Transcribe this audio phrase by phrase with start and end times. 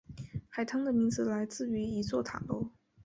[0.49, 2.71] 海滩的名字来自于一座塔楼。